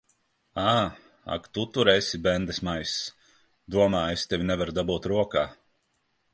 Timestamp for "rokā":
5.17-5.49